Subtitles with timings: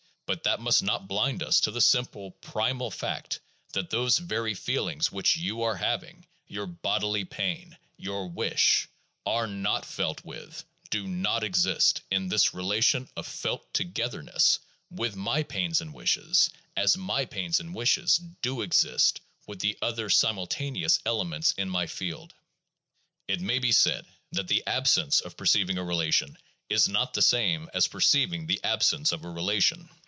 [0.27, 3.41] But that must not blind us to the simple primal fact
[3.73, 8.87] that those very feelings which you are having— your bodily pain, your wish—
[9.25, 14.59] are not felt with, do not exist in this relation of felt togetherness
[14.89, 20.09] with, my pains and wishes, as my pains and wishes do exist with the other
[20.09, 22.33] simul taneous elements in my field.
[23.27, 26.37] It may be said that the absence of perceiving a relation
[26.69, 29.89] is not the same as perceiving the absence of a relation.